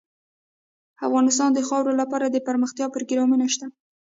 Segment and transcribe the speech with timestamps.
[1.07, 3.67] افغانستان کې د خاوره لپاره دپرمختیا پروګرامونه شته.